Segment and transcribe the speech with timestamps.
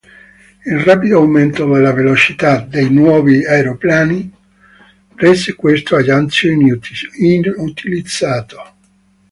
[0.65, 4.33] Il rapido aumento della velocità dei nuovi aeroplani
[5.13, 8.63] rese questo aggancio inutilizzato.